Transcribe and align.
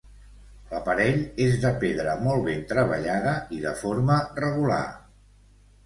L'aparell 0.71 1.19
és 1.47 1.59
de 1.67 1.71
pedra 1.85 2.17
molt 2.23 2.47
ben 2.49 2.65
treballada 2.73 3.37
i 3.59 3.63
de 3.71 3.77
forma 3.87 4.21
regular. 4.45 4.85